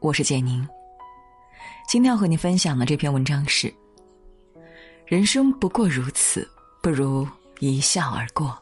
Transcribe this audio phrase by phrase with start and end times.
[0.00, 0.66] 我是简宁。
[1.88, 3.72] 今天要和你分享的这篇文章是：
[5.06, 6.46] 人生不过如此，
[6.82, 7.26] 不如
[7.60, 8.58] 一笑而过。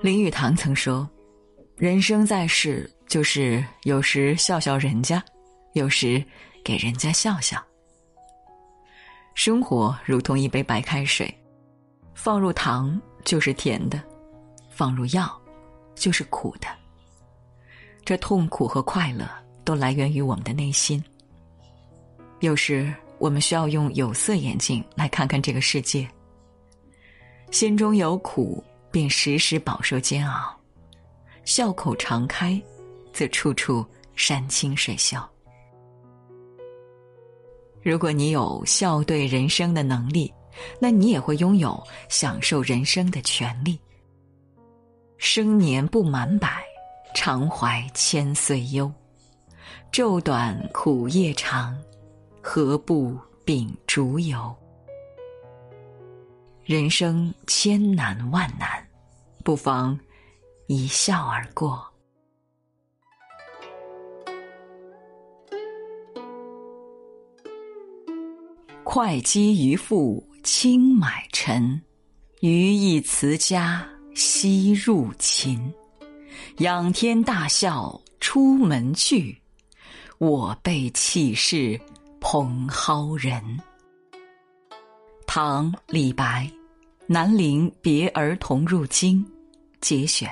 [0.00, 1.08] 林语堂曾说
[1.76, 5.22] ：“人生在世，就是有时笑笑人家，
[5.72, 6.24] 有时
[6.62, 7.62] 给人家笑笑。
[9.36, 11.32] 生活如同一杯白开水，
[12.12, 14.00] 放入糖。”就是甜的，
[14.70, 15.28] 放入药，
[15.96, 16.68] 就是苦的。
[18.04, 19.28] 这痛苦和快乐
[19.64, 21.02] 都来源于我们的内心。
[22.38, 26.08] 有时我们需要用有色眼镜来看看这个世界。
[27.50, 30.56] 心中有苦，便时时饱受煎熬；
[31.44, 32.62] 笑口常开，
[33.12, 35.18] 则处处山清水秀。
[37.86, 40.32] 如果你有笑对人生的能力。
[40.80, 43.78] 那你也会拥有享受人生的权利。
[45.18, 46.64] 生年不满百，
[47.14, 48.90] 常怀千岁忧。
[49.92, 51.78] 昼短苦夜长，
[52.42, 54.54] 何不秉烛游？
[56.64, 58.68] 人生千难万难，
[59.44, 59.98] 不妨
[60.66, 61.86] 一笑而过。
[68.88, 70.24] 会稽渔父。
[70.44, 71.82] 轻买臣，
[72.40, 73.84] 余亦辞家
[74.14, 75.74] 西入秦。
[76.58, 79.36] 仰天大笑出门去，
[80.18, 81.80] 我辈岂是
[82.20, 83.42] 蓬蒿人？
[85.26, 86.48] 唐·李白，
[87.08, 89.26] 南陵别儿童入京
[89.80, 90.30] 节选。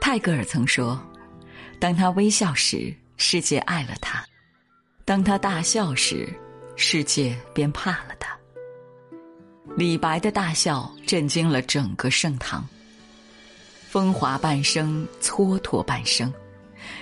[0.00, 1.00] 泰戈尔曾说
[1.82, 4.24] ：“当他微笑时。”世界爱了他，
[5.04, 6.28] 当他大笑时，
[6.74, 8.36] 世界便怕了他。
[9.76, 12.66] 李白的大笑震惊了整个盛唐。
[13.88, 16.34] 风华半生，蹉跎半生，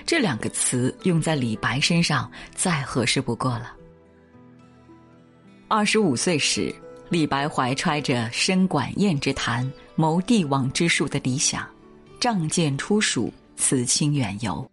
[0.05, 3.75] 这两个词用在李白身上再合适不过了。
[5.69, 6.71] 二十五岁时，
[7.09, 11.67] 李白怀揣着深管宴之谈、谋帝王之术的理想，
[12.19, 14.67] 仗剑出蜀，辞亲远游。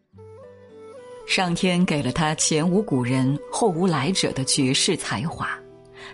[1.27, 5.51] 上天给了他前无古人后无来者的绝世才华，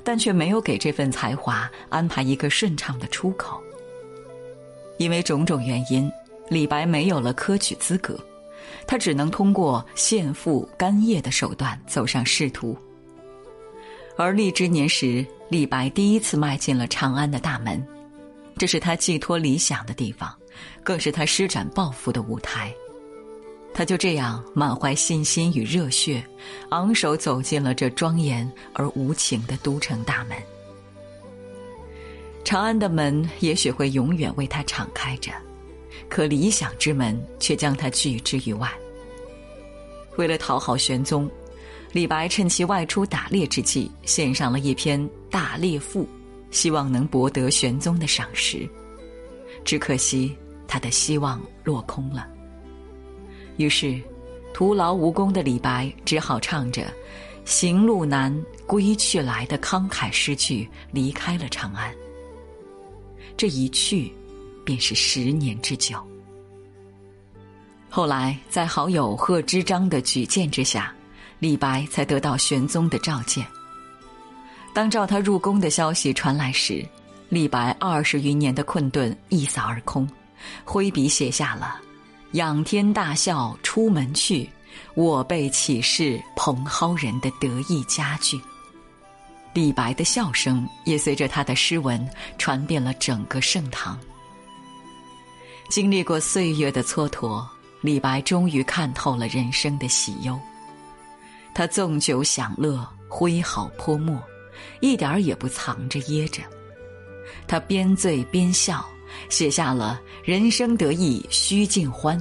[0.02, 3.62] 但却没有给这份才华安排一个顺畅的出口。
[4.98, 6.10] 因为种种原因，
[6.48, 8.18] 李白没有了科举资格，
[8.88, 12.76] 他只能通过献赋干谒的手段走上仕途。
[14.16, 17.84] 而立之年时，李白第一次迈进了长安的大门，
[18.58, 20.32] 这是他寄托理想的地方，
[20.82, 22.74] 更是他施展抱负的舞台。
[23.72, 26.24] 他就这样满怀信心与热血，
[26.68, 30.36] 昂首走进了这庄严而无情的都城大门。
[32.44, 35.32] 长安的门也许会永远为他敞开着，
[36.08, 38.70] 可理想之门却将他拒之于外。
[40.16, 41.28] 为了讨好玄宗，
[41.90, 45.00] 李白趁其外出打猎之际，献上了一篇
[45.30, 46.04] 《大猎赋》，
[46.52, 48.68] 希望能博得玄宗的赏识。
[49.64, 50.36] 只可惜
[50.74, 52.26] 他的希望落空了。
[53.58, 54.02] 于是，
[54.52, 56.92] 徒劳无功的李白只好唱着
[57.46, 58.36] “行路难，
[58.66, 61.94] 归去来”的慷慨诗句离开了长安。
[63.36, 64.12] 这一去，
[64.64, 65.96] 便是十年之久。
[67.88, 70.92] 后来，在好友贺知章的举荐之下，
[71.38, 73.46] 李白才得到玄宗的召见。
[74.72, 76.84] 当召他入宫的消息传来时，
[77.28, 80.04] 李白二十余年的困顿一扫而空，
[80.64, 81.80] 挥笔写下了。
[82.32, 84.50] 仰天大笑出门去，
[84.94, 88.40] 我辈岂是蓬蒿人的得意佳句。
[89.52, 92.04] 李白的笑声也随着他的诗文
[92.38, 93.96] 传遍了整个盛唐。
[95.68, 97.46] 经历过岁月的蹉跎，
[97.80, 100.36] 李白终于看透了人生的喜忧。
[101.54, 104.20] 他纵酒享乐，挥毫泼墨，
[104.80, 106.42] 一点儿也不藏着掖着。
[107.46, 108.84] 他边醉边笑。
[109.28, 112.18] 写下了“人生得意须尽欢，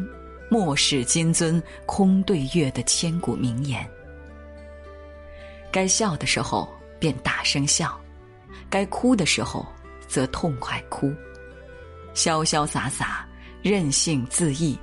[0.50, 3.88] 莫使金樽空对月”的千古名言。
[5.72, 8.00] 该笑的时候便大声笑，
[8.70, 9.66] 该哭的时候
[10.08, 11.12] 则痛快哭，
[12.14, 13.26] 潇潇洒洒，
[13.62, 14.78] 任性恣意，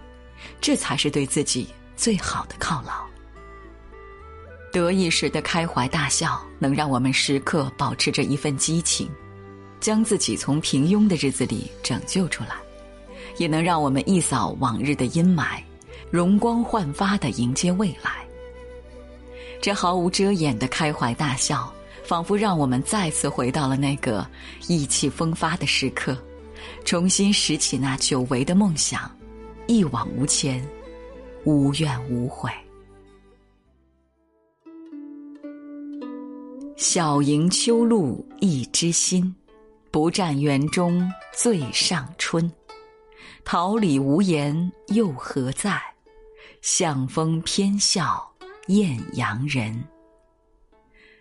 [0.60, 3.08] 这才是对自己最好的犒劳。
[4.72, 9.10] 得意时的开怀大笑，能让我们时刻保持着一份激情。
[9.80, 12.56] 将自己从平庸的日子里拯救出来，
[13.38, 15.60] 也能让我们一扫往日的阴霾，
[16.10, 18.26] 容光焕发的迎接未来，
[19.60, 21.72] 这毫无遮掩的开怀大笑，
[22.04, 24.26] 仿佛让我们再次回到了那个
[24.68, 26.16] 意气风发的时刻，
[26.84, 29.10] 重新拾起那久违的梦想，
[29.66, 30.62] 一往无前，
[31.44, 32.50] 无怨无悔。
[36.76, 39.34] 小迎秋露一枝新，
[39.90, 42.50] 不占园中最上春。
[43.44, 45.80] 桃李无言又何在？
[46.62, 48.30] 向风偏笑
[48.68, 49.82] 艳阳人。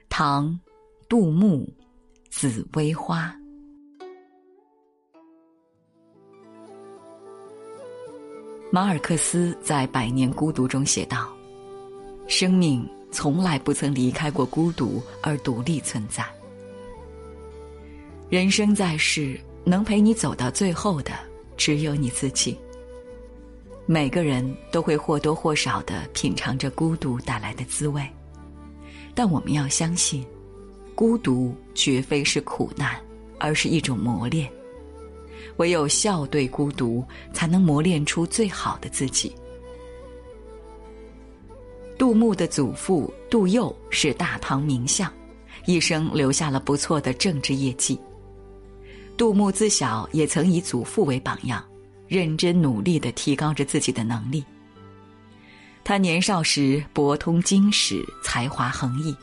[0.10, 0.60] 唐，
[1.08, 1.66] 杜牧，
[2.30, 3.28] 《紫薇花》。
[8.72, 11.30] 马尔克斯在《百年孤独》中写道
[12.28, 16.24] ：“生命。”从来不曾离开过孤独而独立存在。
[18.30, 21.14] 人生在世，能陪你走到最后的
[21.58, 22.56] 只有你自己。
[23.88, 28.08] 每个人都会或多或少的品尝着孤独带来的滋味，
[29.16, 30.24] 但我们要相信，
[30.94, 33.02] 孤独绝非是苦难，
[33.40, 34.48] 而是一种磨练。
[35.58, 37.04] 唯有笑对孤独，
[37.34, 39.36] 才能磨练出最好的自己。
[41.98, 45.12] 杜牧的祖父杜佑是大唐名相，
[45.66, 48.00] 一生留下了不错的政治业绩。
[49.20, 51.62] 杜牧自小也曾以祖父为榜样，
[52.08, 54.42] 认真努力地提高着自己的能力。
[55.84, 59.14] 他年少时博通经史，才华横溢，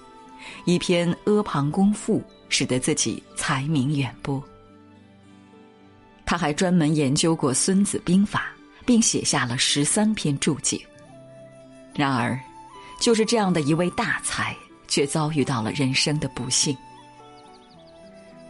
[0.67, 2.19] 一篇《阿房宫赋》
[2.51, 4.43] 使得自己才名远播。
[6.27, 8.55] 他还专门研究过《孙子兵法》，
[8.85, 10.79] 并写下了十三篇注解。
[11.95, 12.39] 然而，
[13.01, 14.55] 就是这样的一位大才，
[14.89, 16.77] 却遭遇到了人生的不幸。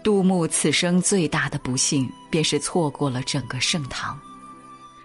[0.06, 4.16] 杜牧此生最大的不幸，便是错过了整个盛唐。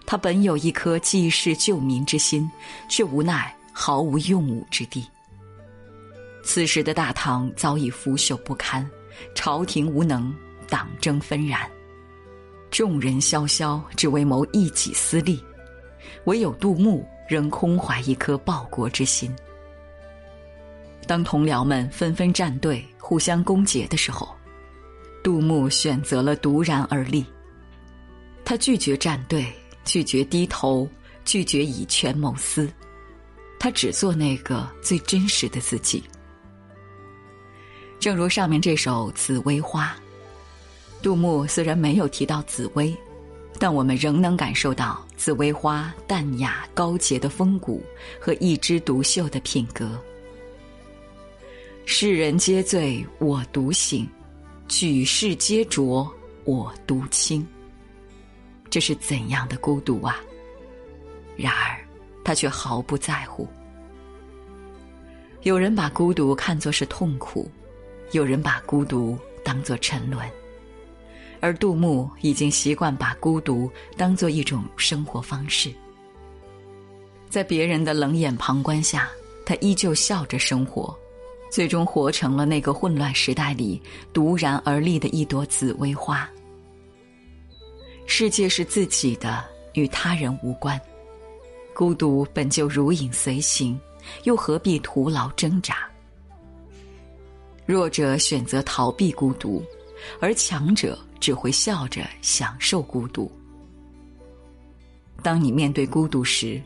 [0.06, 2.48] 他本有一颗济世救民之心，
[2.88, 5.04] 却无奈毫无用武之地。
[6.44, 8.88] 此时的大唐早已腐朽不堪，
[9.34, 10.32] 朝廷无能，
[10.70, 11.68] 党争纷然，
[12.70, 15.44] 众人萧萧，只为谋一己私利，
[16.26, 17.04] 唯有杜牧。
[17.28, 19.34] 仍空怀一颗报国之心。
[21.08, 24.36] 当同僚们纷纷站队，互相攻讦的时候，
[25.24, 27.26] 杜牧选择了独然而立。
[28.44, 29.46] 他拒绝站队，
[29.86, 30.88] 拒绝低头，
[31.24, 32.72] 拒绝以权谋私，
[33.60, 36.04] 他只做那个最真实的自己。
[38.00, 39.96] 正如上面这首《紫薇花》，
[41.04, 42.96] 杜牧虽然没有提到紫薇。
[43.60, 47.84] 但我们仍能感受到紫薇花淡雅高洁的风骨
[48.20, 50.02] 和一枝独秀的品格。
[51.86, 54.10] 世人皆醉我独醒，
[54.72, 56.10] 举世皆浊
[56.46, 57.46] 我独清。
[58.70, 60.16] 这是怎样的孤独啊！
[61.36, 61.78] 然而，
[62.24, 63.46] 他却毫不在乎。
[65.42, 67.52] 有人把孤独看作是痛苦，
[68.14, 70.26] 有人把孤独当作沉沦。
[71.42, 75.70] 而杜牧已经习惯把孤独当做一种生活方式，
[77.30, 79.10] 在别人的冷眼旁观下，
[79.46, 80.98] 他依旧笑着生活，
[81.52, 83.80] 最终活成了那个混乱时代里
[84.12, 86.28] 独然而立的一朵紫薇花。
[88.08, 90.80] 世界是自己的，与他人无关。
[91.76, 93.80] 孤独本就如影随形，
[94.24, 95.88] 又何必徒劳挣扎？
[97.66, 99.64] 弱者选择逃避孤独，
[100.20, 100.98] 而强者。
[101.22, 103.32] 只会笑着享受孤独。
[105.22, 106.60] 当你面对孤独时，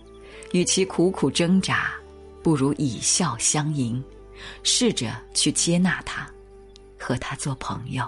[0.53, 1.91] 与其苦苦挣扎，
[2.41, 4.01] 不如以笑相迎，
[4.63, 6.29] 试着去接纳他，
[6.99, 8.07] 和他做朋友。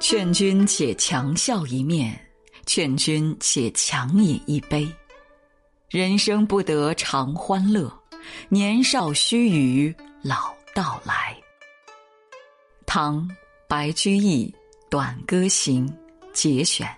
[0.00, 2.18] 劝君且强笑一面，
[2.66, 4.86] 劝君且强饮一杯。
[5.88, 7.92] 人生不得常欢乐，
[8.48, 9.94] 年少须臾。
[10.22, 11.36] 老到来。
[12.86, 13.28] 唐，
[13.68, 14.46] 白居易
[14.88, 15.88] 《短歌行》
[16.32, 16.88] 节选。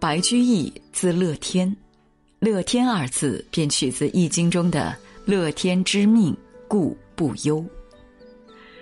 [0.00, 1.76] 白居易字乐天，
[2.38, 6.34] 乐天二字便取自《易经》中的“乐天知命，
[6.66, 7.62] 故不忧”。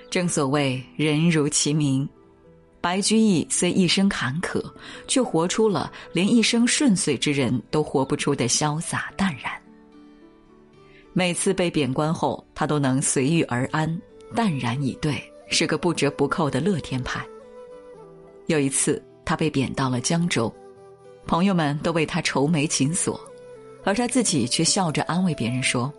[0.09, 2.09] 正所谓人如其名。
[2.81, 4.65] 白居易虽一生坎坷，
[5.09, 9.53] 却活出了连一生顺遂之人都活不出的潇洒淡然。
[11.13, 14.01] 每次被贬官后，他都能随遇而安，
[14.37, 15.21] 淡然以对，
[15.51, 17.27] 是个不折不扣的乐天派。
[18.47, 20.55] 有一次，他被贬到了江州，
[21.29, 23.21] 朋友们都为他愁眉紧锁，
[23.85, 25.93] 而他自己却笑着安慰别人说：“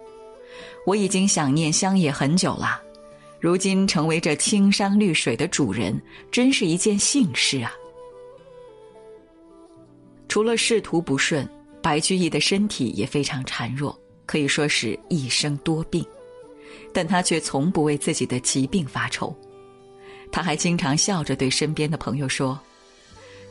[0.88, 2.82] 我已经想念乡野很久了，
[3.40, 7.72] 如今成为这青山绿水的主人，真是一件幸事啊！
[10.28, 11.48] 除了仕途不顺，
[11.80, 16.04] 白居易的身体也非常孱弱，可以说是一生多病。
[16.92, 19.36] 但他却从不为自己的疾病发愁，
[20.32, 22.60] 他还经常笑着对身边的朋友说：“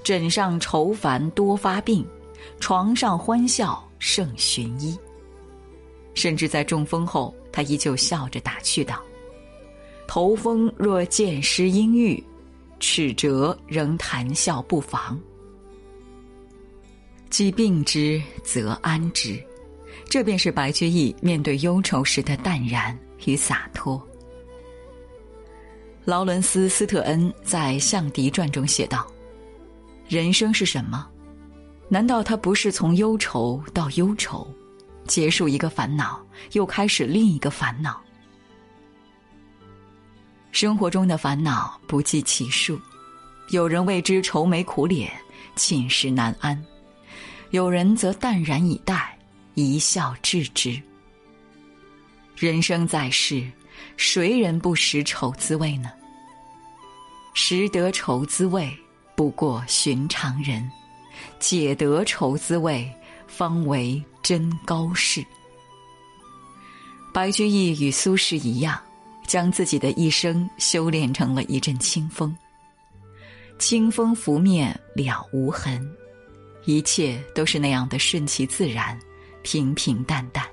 [0.03, 2.07] 枕上愁烦多发病，
[2.61, 4.99] 床上欢笑胜寻医。”
[6.15, 9.01] 甚至在中风后，他依旧笑着打趣道
[10.09, 12.23] ：“头风若见失阴郁，
[12.81, 15.19] 齿折仍谈笑不妨。
[17.31, 19.39] 既病之，则安之。”
[20.09, 24.03] 这便是白居易面对忧愁时的淡然与洒脱。
[26.07, 29.07] 劳伦斯·斯特恩在《象狄传》中写道
[30.09, 31.07] ：“人生是什么？
[31.89, 34.49] 难道它不是从忧愁到忧愁，
[35.07, 36.21] 结束一个烦恼，
[36.53, 38.01] 又开始另一个烦恼？
[40.51, 42.81] 生活中的烦恼不计其数，
[43.51, 45.13] 有人为之愁眉苦脸、
[45.57, 46.61] 寝食难安，
[47.51, 49.15] 有人则淡然以待。”
[49.55, 50.81] 一笑置之。
[52.37, 53.45] 人生在世，
[53.97, 55.91] 谁人不识愁滋味呢？
[57.35, 58.73] 识得愁滋味，
[59.19, 60.63] 不过寻常人；
[61.41, 62.89] 解得愁滋味，
[63.27, 65.27] 方为真高士。
[67.13, 68.81] 白居易与苏轼一样，
[69.27, 72.33] 将自己的一生修炼成了一阵清风。
[73.59, 75.85] 清风拂面了无痕，
[76.65, 78.97] 一切都是那样的顺其自然。
[79.43, 80.47] 平平淡淡，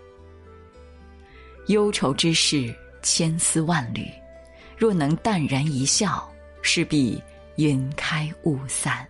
[1.68, 4.08] 忧愁之事千丝万缕，
[4.76, 6.28] 若能淡然一笑，
[6.64, 7.22] 势必
[7.58, 9.08] 云开雾散。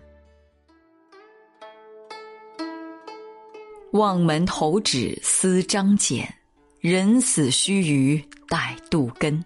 [3.92, 6.32] 望门投止思张俭，
[6.80, 9.44] 人死须臾待杜根。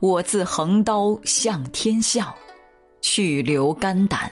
[0.00, 2.36] 我自横刀向天笑，
[3.00, 4.30] 去留肝胆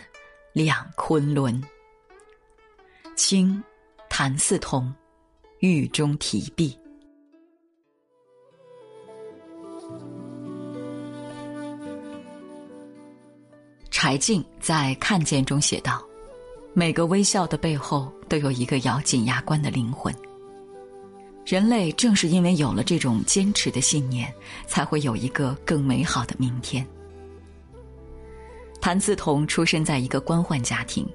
[0.52, 1.62] 两昆仑。
[3.14, 3.62] 清，
[4.08, 4.92] 谭嗣同。
[5.60, 6.78] 狱中题壁。
[13.98, 16.06] 柴静在《看见》中写道
[16.76, 20.14] ：“每个微笑的背后，都有一个咬紧牙关的灵魂。
[21.46, 24.30] 人类正是因为有了这种坚持的信念，
[24.66, 26.86] 才会有一个更美好的明天。”
[28.82, 31.08] 谭嗣同出生在一个官宦家庭。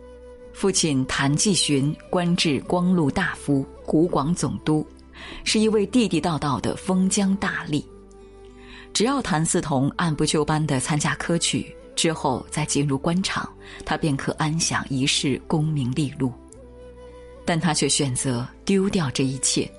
[0.51, 4.83] 父亲谭继洵官至光禄大夫、湖广总督，
[5.43, 7.85] 是一位地地道道的封疆大吏。
[8.91, 13.47] 只要谭嗣同按部就班的参加科举，之后再进入官场，
[13.85, 16.31] 他便可安享一世功名利禄。
[17.45, 19.71] 但他却选择丢掉这一切，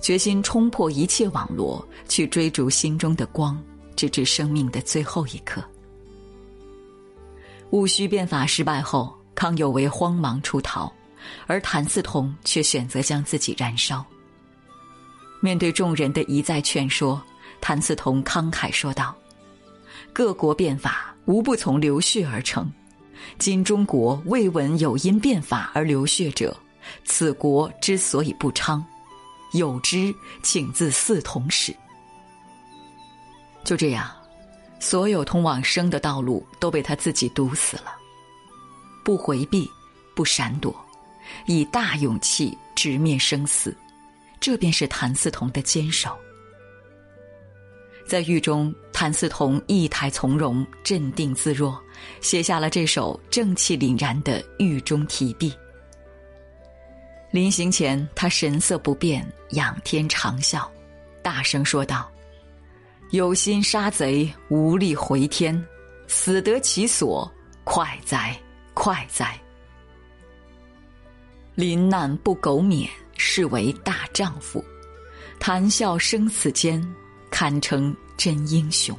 [0.00, 3.62] 决心冲破一切网罗，去追逐心中的光，
[3.96, 5.62] 直至生命的最后一刻。
[7.70, 9.16] 戊戌变法失败后。
[9.32, 10.92] 康有为慌忙出逃，
[11.46, 14.04] 而谭嗣同却选择将自己燃烧。
[15.40, 17.22] 面对众人的一再劝说，
[17.58, 19.16] 谭嗣同慷慨说道
[20.12, 22.70] ：“各国变法无不从流血而成，
[23.38, 26.56] 今中国未闻有因变法而流血者，
[27.04, 28.84] 此国之所以不昌，
[29.52, 31.74] 有之，请自嗣同始。”
[33.62, 34.10] 就这样，
[34.80, 37.94] 所有通往生的道路都被他自己堵死了。
[39.04, 39.70] 不回避，
[40.14, 40.74] 不闪躲，
[41.46, 43.76] 以大勇气直面生死，
[44.40, 46.16] 这便是谭嗣同的坚守。
[48.10, 51.80] 在狱中，谭嗣同意态从容，镇定自若，
[52.20, 55.48] 写下了这首正气凛然的《狱中题壁》。
[57.30, 60.66] 临行前，他神色不变，仰天长啸，
[61.22, 62.10] 大声说道
[63.12, 65.64] ：“有心杀贼，无力回天，
[66.08, 68.36] 死得其所，快哉！”
[68.74, 69.40] 快哉！
[71.54, 74.60] 临难不苟免，是为大丈夫；
[75.38, 76.84] 谈笑生死间，
[77.30, 78.96] 堪称真英雄。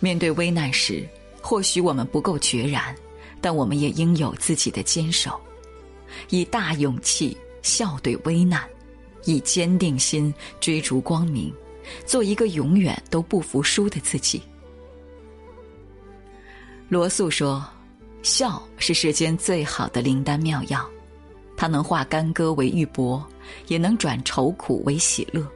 [0.00, 1.08] 面对危难时，
[1.40, 2.94] 或许我们不够决然，
[3.40, 5.40] 但我们也应有自己的坚守，
[6.30, 8.62] 以大勇气笑对危难，
[9.24, 11.52] 以坚定心追逐光明，
[12.04, 14.42] 做一个永远都不服输的自己。
[16.88, 17.64] 罗素说。
[18.22, 20.82] 笑是世间最好的灵丹妙药，
[21.58, 23.22] 它能化干戈为玉帛，
[23.66, 25.46] 也能转愁苦为喜乐。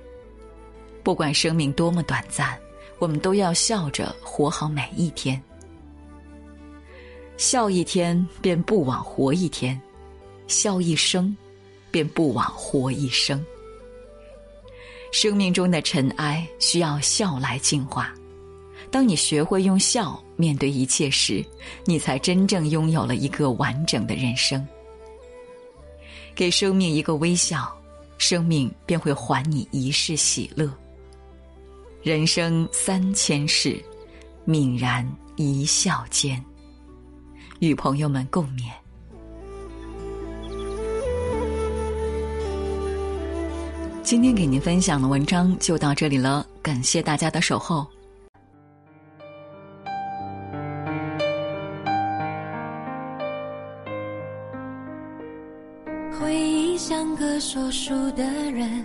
[1.08, 2.60] 不管生命多么短暂，
[2.98, 5.42] 我们都要笑着活好每一天。
[7.38, 9.74] 笑一天，便不枉活一天；
[10.48, 11.34] 笑一生，
[11.90, 13.42] 便不枉活一生。
[15.10, 18.14] 生命中的尘埃需要笑来净化。
[18.90, 21.42] 当你学会用笑面对一切时，
[21.86, 24.62] 你才真正拥有了一个完整的人生。
[26.34, 27.74] 给生命一个微笑，
[28.18, 30.70] 生命便会还你一世喜乐。
[32.02, 33.76] 人生三千事，
[34.46, 36.42] 泯然一笑间。
[37.58, 38.70] 与朋友们共勉。
[44.04, 47.86] 今天给您分享的文章就到这里了，感谢大家的守候。
[56.18, 58.84] 回忆像个说书的人，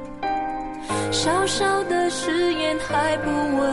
[1.11, 3.71] 小小的誓言还不稳，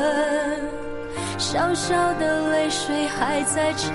[1.38, 3.94] 小小的泪水还在撑，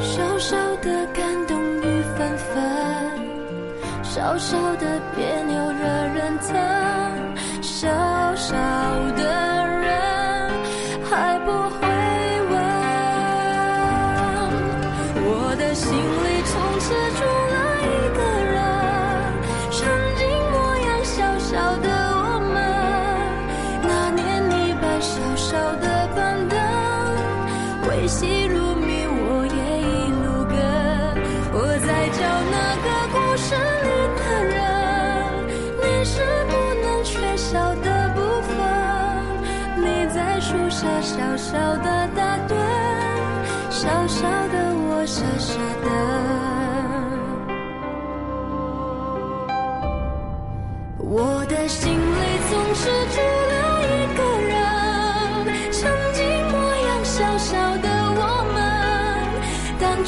[0.00, 2.62] 小小的感动雨纷纷，
[4.02, 6.56] 小小的别扭惹人疼，
[7.62, 7.88] 小
[8.34, 8.54] 小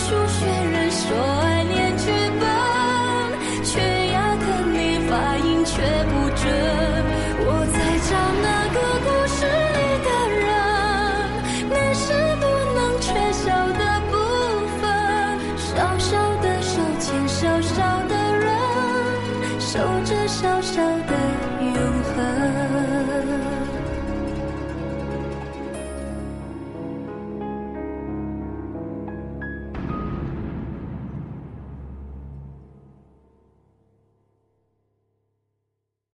[0.08, 2.85] 初学人说爱恋剧本。